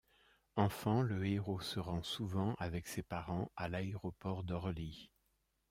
Enfant, 0.55 1.03
le 1.03 1.27
héros 1.27 1.59
se 1.61 1.79
rend 1.79 2.01
souvent 2.01 2.55
avec 2.57 2.87
ses 2.87 3.03
parents 3.03 3.51
à 3.55 3.69
l'aéroport 3.69 4.43
d'Orly. 4.43 5.11